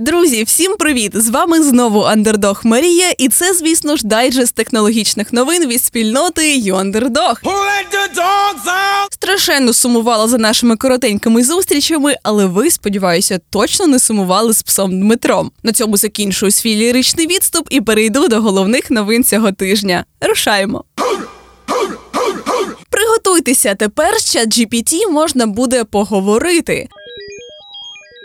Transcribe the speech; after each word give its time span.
Друзі, 0.00 0.44
всім 0.44 0.76
привіт! 0.76 1.12
З 1.14 1.28
вами 1.28 1.62
знову 1.62 2.00
Андердог 2.00 2.60
Марія, 2.64 3.10
і 3.18 3.28
це, 3.28 3.54
звісно 3.54 3.96
ж, 3.96 4.06
дайджест 4.06 4.54
технологічних 4.54 5.32
новин 5.32 5.68
від 5.68 5.84
спільноти 5.84 6.58
Юандердог. 6.58 7.40
Страшенно 9.10 9.72
сумувала 9.72 10.28
за 10.28 10.38
нашими 10.38 10.76
коротенькими 10.76 11.44
зустрічами, 11.44 12.16
але 12.22 12.46
ви, 12.46 12.70
сподіваюся, 12.70 13.40
точно 13.50 13.86
не 13.86 13.98
сумували 13.98 14.52
з 14.52 14.62
псом 14.62 15.00
Дмитром. 15.00 15.50
На 15.62 15.72
цьому 15.72 15.96
закінчую 15.96 16.52
свій 16.52 16.76
ліричний 16.76 17.26
відступ 17.26 17.66
і 17.70 17.80
перейду 17.80 18.28
до 18.28 18.40
головних 18.40 18.90
новин 18.90 19.24
цього 19.24 19.52
тижня. 19.52 20.04
Рушаємо. 20.20 20.84
Приготуйтеся, 22.90 23.74
тепер 23.74 24.20
з 24.20 24.36
ChatGPT 24.36 25.10
можна 25.10 25.46
буде 25.46 25.84
поговорити. 25.84 26.88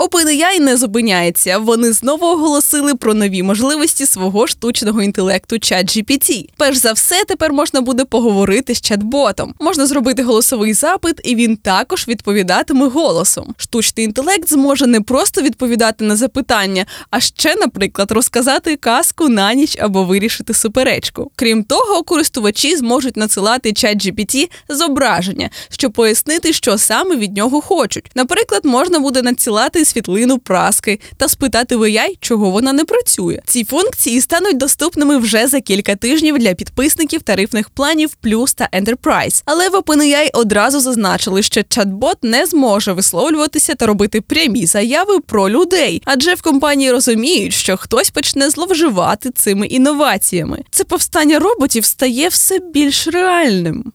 OpenAI 0.00 0.60
не 0.60 0.76
зупиняється. 0.76 1.58
Вони 1.58 1.92
знову 1.92 2.26
оголосили 2.26 2.94
про 2.94 3.14
нові 3.14 3.42
можливості 3.42 4.06
свого 4.06 4.46
штучного 4.46 5.02
інтелекту 5.02 5.56
ChatGPT. 5.56 6.48
Перш 6.56 6.76
за 6.76 6.92
все, 6.92 7.24
тепер 7.24 7.52
можна 7.52 7.80
буде 7.80 8.04
поговорити 8.04 8.74
з 8.74 8.82
чат-ботом. 8.82 9.50
Можна 9.60 9.86
зробити 9.86 10.22
голосовий 10.22 10.74
запит, 10.74 11.20
і 11.24 11.34
він 11.34 11.56
також 11.56 12.08
відповідатиме 12.08 12.88
голосом. 12.88 13.54
Штучний 13.56 14.06
інтелект 14.06 14.48
зможе 14.48 14.86
не 14.86 15.00
просто 15.00 15.42
відповідати 15.42 16.04
на 16.04 16.16
запитання, 16.16 16.86
а 17.10 17.20
ще, 17.20 17.56
наприклад, 17.56 18.10
розказати 18.10 18.76
казку 18.76 19.28
на 19.28 19.54
ніч 19.54 19.76
або 19.80 20.04
вирішити 20.04 20.54
суперечку. 20.54 21.30
Крім 21.36 21.64
того, 21.64 22.02
користувачі 22.02 22.76
зможуть 22.76 23.16
надсилати 23.16 23.68
ChatGPT 23.68 24.50
зображення, 24.68 25.50
щоб 25.68 25.92
пояснити, 25.92 26.52
що 26.52 26.78
саме 26.78 27.16
від 27.16 27.36
нього 27.36 27.60
хочуть. 27.60 28.10
Наприклад, 28.14 28.64
можна 28.64 28.98
буде 28.98 29.22
надсилати 29.22 29.84
світлину 29.90 30.38
праски 30.38 31.00
та 31.16 31.28
спитати 31.28 31.76
в 31.76 31.90
чого 32.20 32.50
вона 32.50 32.72
не 32.72 32.84
працює. 32.84 33.40
Ці 33.46 33.64
функції 33.64 34.20
стануть 34.20 34.56
доступними 34.56 35.18
вже 35.18 35.46
за 35.46 35.60
кілька 35.60 35.96
тижнів 35.96 36.38
для 36.38 36.54
підписників 36.54 37.22
тарифних 37.22 37.70
планів 37.70 38.10
Plus 38.24 38.54
та 38.56 38.68
Enterprise. 38.72 39.42
Але 39.44 39.68
в 39.68 39.74
OpenAI 39.74 40.30
одразу 40.32 40.80
зазначили, 40.80 41.42
що 41.42 41.60
чат-бот 41.60 42.16
не 42.22 42.46
зможе 42.46 42.92
висловлюватися 42.92 43.74
та 43.74 43.86
робити 43.86 44.20
прямі 44.20 44.66
заяви 44.66 45.20
про 45.20 45.50
людей, 45.50 46.02
адже 46.04 46.34
в 46.34 46.42
компанії 46.42 46.90
розуміють, 46.90 47.52
що 47.52 47.76
хтось 47.76 48.10
почне 48.10 48.50
зловживати 48.50 49.30
цими 49.30 49.66
інноваціями. 49.66 50.64
Це 50.70 50.84
повстання 50.84 51.38
роботів 51.38 51.84
стає 51.84 52.28
все 52.28 52.58
більш 52.58 53.08
реальним. 53.08 53.92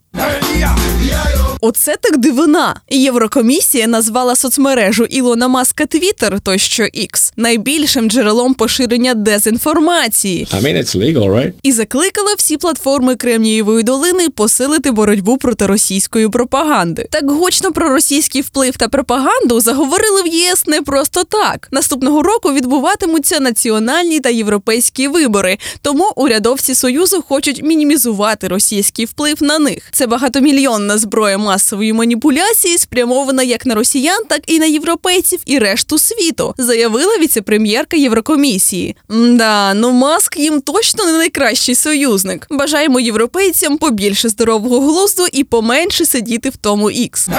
Оце 1.62 1.96
так 2.02 2.18
дивина. 2.18 2.82
Єврокомісія 2.90 3.88
назвала 3.88 4.36
соцмережу 4.36 5.04
Ілона 5.04 5.48
Маска 5.48 5.84
Twitter, 5.84 6.40
той 6.40 6.60
що 6.60 6.84
X, 6.84 7.34
найбільшим 7.36 8.10
джерелом 8.10 8.54
поширення 8.54 9.14
дезінформації. 9.14 10.48
I 10.52 10.62
mean, 10.62 10.78
it's 10.78 10.98
legal, 10.98 11.30
right? 11.30 11.52
І 11.64 11.72
закликала 11.72 12.34
всі 12.38 12.58
платформи 12.58 13.16
Кремнієвої 13.16 13.84
долини 13.84 14.30
посилити 14.30 14.92
боротьбу 14.92 15.38
проти 15.38 15.66
російської 15.68 16.30
пропаганди. 16.30 17.08
Так 17.12 17.32
гучно 17.32 17.72
про 17.72 17.90
російський 17.90 18.42
вплив 18.42 18.78
та 18.78 18.88
пропаганду 18.88 19.60
заговорили 19.60 20.22
в 20.24 20.28
ЄС 20.28 20.68
не 20.68 20.82
просто 20.82 21.24
так. 21.24 21.68
Наступного 21.72 22.24
року 22.24 22.54
відбуватимуться 22.54 23.40
національні 23.40 24.20
та 24.20 24.30
європейські 24.30 25.08
вибори, 25.08 25.58
тому 25.82 26.12
урядовці 26.16 26.76
союзу 26.76 27.24
хочуть 27.28 27.64
мінімізувати 27.64 28.48
російський 28.48 29.06
вплив 29.06 29.44
на 29.44 29.60
них. 29.60 29.90
Це 29.92 30.08
багатомільйонна 30.08 30.98
зброя 30.98 31.38
масової 31.46 31.94
маніпуляції, 31.94 32.78
спрямована 32.78 33.44
як 33.44 33.66
на 33.66 33.76
росіян, 33.76 34.24
так 34.30 34.42
і 34.48 34.60
на 34.60 34.66
європейців 34.66 35.40
і 35.46 35.60
решту 35.60 35.98
світу, 35.98 36.54
заявила 36.58 37.18
віцепрем'єрка 37.18 37.98
Єврокомісії. 37.98 38.96
Мда, 39.10 39.74
ну 39.74 39.92
маск 39.92 40.38
їм 40.38 40.62
точно 40.62 41.06
не 41.06 41.12
найкращий 41.12 41.76
союзник. 41.76 42.48
Бажаємо 42.50 43.00
європейцям 43.00 43.78
побільше 43.78 44.30
здорового 44.30 44.80
глузду 44.80 45.26
і 45.32 45.44
поменше 45.44 46.06
сидіти 46.06 46.50
в 46.50 46.58
тому 46.58 46.92
ікс. 46.92 47.30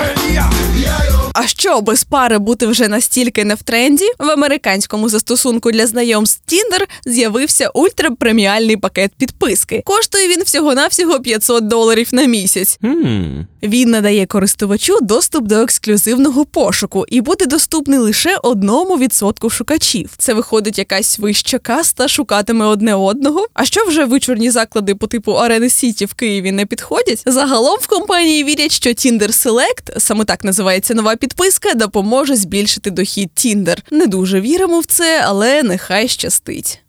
А 1.39 1.47
що 1.47 1.81
без 1.81 2.05
пари 2.05 2.39
бути 2.39 2.67
вже 2.67 2.89
настільки 2.89 3.45
не 3.45 3.55
в 3.55 3.63
тренді? 3.63 4.05
В 4.19 4.31
американському 4.31 5.09
застосунку 5.09 5.71
для 5.73 5.87
знайомств 5.87 6.43
Tinder 6.55 6.87
з'явився 7.07 7.69
ультрапреміальний 7.69 8.77
пакет 8.77 9.13
підписки. 9.19 9.83
Коштує 9.85 10.29
він 10.29 10.43
всього-навсього 10.43 11.21
500 11.21 11.69
доларів 11.69 12.09
на 12.13 12.25
місяць. 12.25 12.79
Hmm. 12.83 13.47
Він 13.67 13.91
надає 13.91 14.27
користувачу 14.27 14.99
доступ 15.03 15.45
до 15.45 15.55
ексклюзивного 15.55 16.45
пошуку 16.45 17.05
і 17.09 17.21
буде 17.21 17.47
доступний 17.47 17.99
лише 17.99 18.37
одному 18.43 18.99
відсотку 18.99 19.51
шукачів. 19.51 20.11
Це 20.19 20.35
виходить 20.35 20.79
якась 20.79 21.19
вища 21.19 21.59
каста, 21.59 22.09
шукатиме 22.09 22.65
одне 22.65 22.95
одного. 22.95 23.47
А 23.55 23.65
що 23.65 23.85
вже 23.85 24.05
вичурні 24.05 24.51
заклади 24.51 24.95
по 24.95 25.07
типу 25.07 25.33
Арени 25.33 25.71
Сіті 25.71 26.05
в 26.05 26.15
Києві 26.15 26.53
не 26.53 26.67
підходять? 26.67 27.23
Загалом 27.27 27.79
в 27.81 27.87
компанії 27.87 28.45
вірять, 28.45 28.73
що 28.73 28.91
Tinder 28.91 29.29
Select, 29.29 29.99
саме 30.01 30.25
так 30.25 30.45
називається 30.45 30.95
нова 30.95 31.17
підписка, 31.17 31.75
допоможе 31.75 32.37
збільшити 32.37 32.91
дохід 32.91 33.31
Tinder. 33.37 33.79
Не 33.91 34.07
дуже 34.07 34.41
віримо 34.41 34.81
в 34.81 34.87
це, 34.87 35.23
але 35.27 35.63
нехай 35.63 36.09
щастить. 36.09 36.81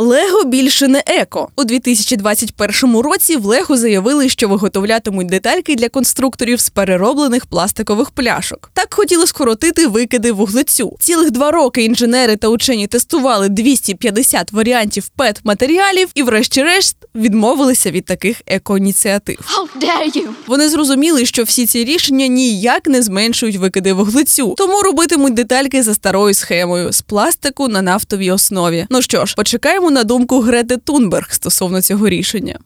Лего 0.00 0.44
більше 0.44 0.88
не 0.88 1.02
еко. 1.06 1.48
У 1.56 1.64
2021 1.64 2.96
році 2.96 3.36
в 3.36 3.44
Лего 3.46 3.76
заявили, 3.76 4.28
що 4.28 4.48
виготовлятимуть 4.48 5.26
детальки 5.26 5.74
для 5.74 5.88
конструкторів 5.88 6.60
з 6.60 6.70
перероблених 6.70 7.46
пластикових 7.46 8.10
пляшок. 8.10 8.70
Так 8.74 8.94
хотіли 8.94 9.26
скоротити 9.26 9.86
викиди 9.86 10.32
вуглецю. 10.32 10.96
Цілих 11.00 11.30
два 11.30 11.50
роки 11.50 11.84
інженери 11.84 12.36
та 12.36 12.48
учені 12.48 12.86
тестували 12.86 13.48
250 13.48 14.52
варіантів 14.52 15.08
пет 15.08 15.40
матеріалів 15.44 16.08
і, 16.14 16.22
врешті-решт, 16.22 16.96
відмовилися 17.14 17.90
від 17.90 18.04
таких 18.04 18.42
екоініціатив. 18.46 19.38
How 19.38 19.82
dare 19.82 20.16
you! 20.16 20.28
Вони 20.46 20.68
зрозуміли, 20.68 21.26
що 21.26 21.42
всі 21.42 21.66
ці 21.66 21.84
рішення 21.84 22.26
ніяк 22.26 22.86
не 22.86 23.02
зменшують 23.02 23.56
викиди 23.56 23.92
вуглецю, 23.92 24.54
тому 24.58 24.82
робитимуть 24.82 25.34
детальки 25.34 25.82
за 25.82 25.94
старою 25.94 26.34
схемою 26.34 26.92
з 26.92 27.02
пластику 27.02 27.68
на 27.68 27.82
нафтовій 27.82 28.30
основі. 28.30 28.86
Ну 28.90 29.02
що 29.02 29.26
ж, 29.26 29.34
почекаємо 29.34 29.89
на 29.90 30.04
думку 30.04 30.40
Грети 30.40 30.76
Тунберг 30.76 31.32
стосовно 31.32 31.82
цього 31.82 32.08
рішення. 32.08 32.58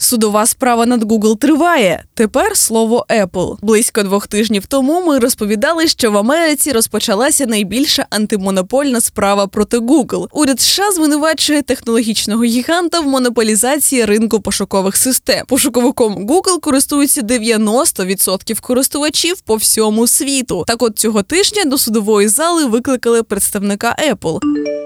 Судова 0.00 0.46
справа 0.46 0.86
над 0.86 1.02
Google 1.04 1.36
триває. 1.36 2.04
Тепер 2.14 2.56
слово 2.56 3.06
Apple. 3.10 3.56
Близько 3.62 4.02
двох 4.02 4.26
тижнів 4.26 4.66
тому 4.66 5.06
ми 5.06 5.18
розповідали, 5.18 5.88
що 5.88 6.10
в 6.10 6.16
Америці 6.16 6.72
розпочалася 6.72 7.46
найбільша 7.46 8.06
антимонопольна 8.10 9.00
справа 9.00 9.46
проти 9.46 9.78
Google. 9.78 10.26
Уряд 10.32 10.60
США 10.60 10.92
звинувачує 10.92 11.62
технологічного 11.62 12.44
гіганта 12.44 13.00
в 13.00 13.06
монополізації 13.06 14.04
ринку 14.04 14.40
пошукових 14.40 14.96
систем. 14.96 15.46
Пошуковиком 15.46 16.26
Google 16.26 16.60
користуються 16.60 17.20
90% 17.20 18.60
користувачів 18.60 19.40
по 19.40 19.56
всьому 19.56 20.06
світу. 20.06 20.64
Так, 20.66 20.82
от 20.82 20.98
цього 20.98 21.22
тижня 21.22 21.64
до 21.64 21.78
судової 21.78 22.28
зали 22.28 22.64
викликали 22.64 23.22
представника 23.22 23.96
Apple. 24.12 24.38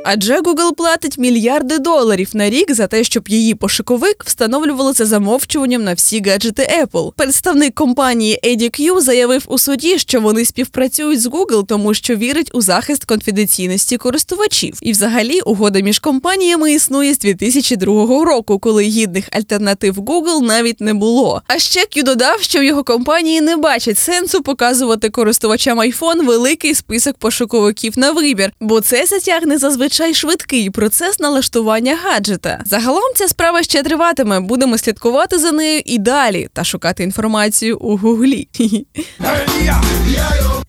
Адже 0.04 0.40
Google 0.40 0.74
платить 0.74 1.18
мільярди 1.18 1.78
доларів 1.78 2.30
на 2.34 2.50
рік 2.50 2.74
за 2.74 2.86
те, 2.86 3.04
щоб 3.04 3.28
її 3.28 3.54
пошуковик 3.54 4.24
встановлювали 4.24 4.94
за 5.04 5.22
замовчуванням 5.22 5.84
на 5.84 5.94
всі 5.94 6.22
гаджети 6.22 6.68
Apple. 6.82 7.12
Представник 7.16 7.74
компанії 7.74 8.40
ADQ 8.44 9.00
заявив 9.00 9.44
у 9.46 9.58
суді, 9.58 9.98
що 9.98 10.20
вони 10.20 10.44
співпрацюють 10.44 11.20
з 11.20 11.26
Google, 11.26 11.66
тому 11.66 11.94
що 11.94 12.16
вірить 12.16 12.50
у 12.54 12.60
захист 12.60 13.04
конфіденційності 13.04 13.96
користувачів. 13.96 14.78
І, 14.82 14.92
взагалі, 14.92 15.40
угода 15.40 15.80
між 15.80 15.98
компаніями 15.98 16.72
існує 16.72 17.14
з 17.14 17.18
2002 17.18 18.24
року, 18.24 18.58
коли 18.58 18.84
гідних 18.84 19.28
альтернатив 19.32 19.98
Google 19.98 20.42
навіть 20.42 20.80
не 20.80 20.94
було. 20.94 21.42
А 21.46 21.58
ще 21.58 21.80
Q 21.80 22.02
додав, 22.04 22.42
що 22.42 22.60
в 22.60 22.64
його 22.64 22.84
компанії 22.84 23.40
не 23.40 23.56
бачать 23.56 23.98
сенсу 23.98 24.42
показувати 24.42 25.10
користувачам 25.10 25.80
iPhone 25.80 26.26
великий 26.26 26.74
список 26.74 27.16
пошуковиків 27.16 27.98
на 27.98 28.12
вибір, 28.12 28.52
бо 28.60 28.80
це 28.80 29.06
затягне 29.06 29.58
зазвичай 29.58 30.14
швидкий 30.14 30.70
процес 30.70 31.20
налаштування 31.20 31.98
гаджета. 32.02 32.62
Загалом 32.66 33.12
ця 33.16 33.28
справа 33.28 33.62
ще 33.62 33.82
триватиме. 33.82 34.40
Будемо 34.40 34.78
слідкувати 34.78 34.91
за 35.38 35.52
нею 35.52 35.82
і 35.84 35.98
далі 35.98 36.48
та 36.52 36.64
шукати 36.64 37.02
інформацію 37.02 37.78
у 37.78 37.96
гуглі. 37.96 38.48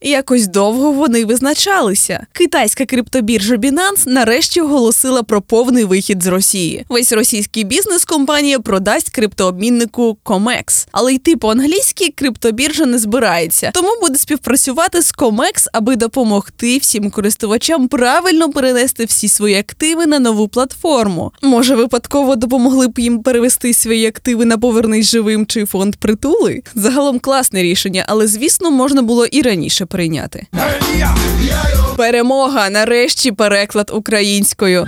Якось 0.05 0.47
довго 0.47 0.91
вони 0.91 1.25
визначалися. 1.25 2.25
Китайська 2.31 2.85
криптобіржа 2.85 3.55
Binance 3.55 4.07
нарешті 4.07 4.61
оголосила 4.61 5.23
про 5.23 5.41
повний 5.41 5.83
вихід 5.83 6.23
з 6.23 6.27
Росії. 6.27 6.85
Весь 6.89 7.11
російський 7.11 7.63
бізнес 7.63 8.05
компанія 8.05 8.59
продасть 8.59 9.09
криптообміннику 9.09 10.17
COMEX. 10.25 10.87
Але 10.91 11.13
йти 11.13 11.35
по-англійськи 11.35 12.13
криптобіржа 12.15 12.85
не 12.85 12.97
збирається, 12.97 13.71
тому 13.73 13.89
буде 14.01 14.19
співпрацювати 14.19 15.01
з 15.01 15.13
COMEX, 15.13 15.67
аби 15.73 15.95
допомогти 15.95 16.77
всім 16.77 17.11
користувачам 17.11 17.87
правильно 17.87 18.51
перенести 18.51 19.05
всі 19.05 19.27
свої 19.27 19.55
активи 19.55 20.05
на 20.05 20.19
нову 20.19 20.47
платформу. 20.47 21.31
Може, 21.41 21.75
випадково 21.75 22.35
допомогли 22.35 22.87
б 22.87 22.99
їм 22.99 23.23
перевести 23.23 23.73
свої 23.73 24.07
активи 24.07 24.45
на 24.45 24.57
повернись 24.57 25.07
живим 25.07 25.45
чи 25.45 25.65
фонд 25.65 25.95
притули? 25.95 26.63
Загалом 26.75 27.19
класне 27.19 27.63
рішення, 27.63 28.05
але 28.07 28.27
звісно 28.27 28.71
можна 28.71 29.01
було 29.01 29.25
і 29.25 29.41
раніше 29.41 29.85
прийняти. 29.93 30.47
Перемога! 31.97 32.69
Нарешті 32.69 33.31
переклад 33.31 33.91
українською. 33.93 34.87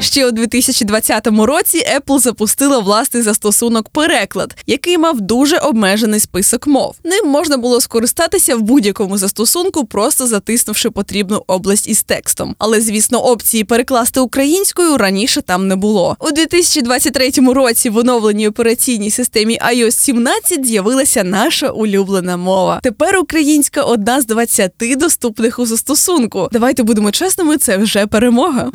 Ще 0.00 0.26
у 0.26 0.30
2020 0.30 1.26
році 1.26 1.86
Apple 1.96 2.18
запустила 2.18 2.78
власний 2.78 3.22
застосунок 3.22 3.88
переклад, 3.88 4.56
який 4.66 4.98
мав 4.98 5.20
дуже 5.20 5.58
обмежений 5.58 6.20
список 6.20 6.66
мов. 6.66 6.96
Ним 7.04 7.26
можна 7.26 7.56
було 7.56 7.80
скористатися 7.80 8.56
в 8.56 8.60
будь-якому 8.60 9.18
застосунку, 9.18 9.84
просто 9.84 10.26
затиснувши 10.26 10.90
потрібну 10.90 11.44
область 11.46 11.88
із 11.88 12.02
текстом. 12.02 12.54
Але 12.58 12.80
звісно, 12.80 13.24
опції 13.24 13.64
перекласти 13.64 14.20
українською 14.20 14.96
раніше 14.96 15.42
там 15.42 15.68
не 15.68 15.76
було. 15.76 16.16
У 16.20 16.30
2023 16.30 17.30
році 17.54 17.90
в 17.90 17.96
оновленій 17.96 18.48
операційній 18.48 19.10
системі 19.10 19.58
iOS 19.74 19.90
17 19.90 20.66
з'явилася 20.66 21.24
наша 21.24 21.68
улюблена 21.68 22.36
мова. 22.36 22.80
Тепер 22.82 23.18
українська 23.18 23.82
одна 23.82 24.20
з 24.20 24.26
20 24.26 24.72
доступних 24.96 25.58
у 25.58 25.66
застосунку. 25.66 26.48
Давайте 26.52 26.82
будемо 26.82 27.10
чесними, 27.10 27.56
це 27.56 27.76
вже 27.76 28.06
перемога. 28.06 28.70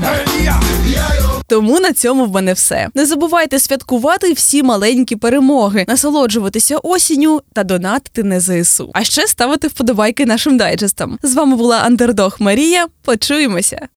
Тому 1.47 1.79
на 1.79 1.93
цьому 1.93 2.25
в 2.25 2.31
мене 2.31 2.53
все. 2.53 2.89
Не 2.95 3.05
забувайте 3.05 3.59
святкувати 3.59 4.33
всі 4.33 4.63
маленькі 4.63 5.15
перемоги, 5.15 5.85
насолоджуватися 5.87 6.77
осінню 6.77 7.41
та 7.53 7.63
донатити 7.63 8.23
на 8.23 8.39
ЗСУ. 8.39 8.91
А 8.93 9.03
ще 9.03 9.27
ставити 9.27 9.67
вподобайки 9.67 10.25
нашим 10.25 10.57
дайджестам. 10.57 11.19
З 11.23 11.33
вами 11.33 11.55
була 11.55 11.77
Андердог 11.77 12.35
Марія. 12.39 12.87
Почуємося. 13.01 13.87